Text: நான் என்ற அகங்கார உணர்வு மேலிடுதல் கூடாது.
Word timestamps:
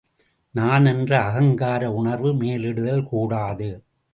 நான் 0.55 0.85
என்ற 0.85 1.11
அகங்கார 1.21 1.91
உணர்வு 1.91 2.31
மேலிடுதல் 2.33 3.03
கூடாது. 3.03 3.69